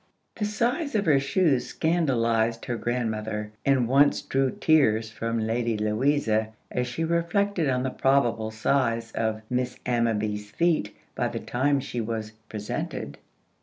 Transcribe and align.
The 0.37 0.45
size 0.45 0.95
of 0.95 1.05
her 1.05 1.19
shoes 1.19 1.67
scandalized 1.67 2.65
her 2.65 2.75
grandmother, 2.75 3.51
and 3.63 3.87
once 3.87 4.23
drew 4.23 4.49
tears 4.49 5.11
from 5.11 5.37
Lady 5.37 5.77
Louisa 5.77 6.47
as 6.71 6.87
she 6.87 7.03
reflected 7.03 7.69
on 7.69 7.83
the 7.83 7.91
probable 7.91 8.49
size 8.49 9.11
of 9.11 9.43
Miss 9.47 9.77
Ammaby's 9.85 10.49
feet 10.49 10.95
by 11.13 11.27
the 11.27 11.39
time 11.39 11.79
she 11.79 12.01
was 12.01 12.31
"presented." 12.49 13.19